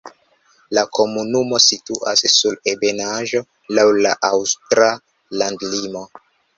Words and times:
La 0.77 0.83
komunumo 0.99 1.59
situas 1.65 2.25
sur 2.37 2.59
ebenaĵo 2.73 3.45
laŭ 3.77 3.87
la 4.03 4.19
aŭstra 4.35 4.93
landlimo. 5.41 6.09